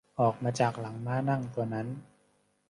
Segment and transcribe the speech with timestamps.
[0.19, 1.87] ออกมาจากหลังม้านั่งตัวนั้น